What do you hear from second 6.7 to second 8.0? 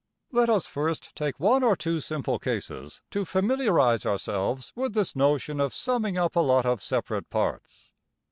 separate parts.